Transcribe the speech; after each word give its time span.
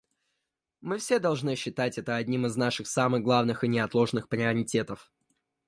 Мы 0.81 0.97
все 0.97 1.19
должны 1.19 1.55
считать 1.55 1.99
это 1.99 2.15
одним 2.15 2.47
из 2.47 2.55
наших 2.55 2.87
самых 2.87 3.21
главных 3.21 3.63
и 3.63 3.67
неотложных 3.67 4.29
приоритетов. 4.29 5.11